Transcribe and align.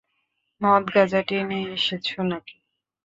মদ 0.61 0.83
গাঁজা 0.93 1.21
টেনে 1.27 1.59
এসেছ 1.75 2.07
নাকি? 2.29 2.55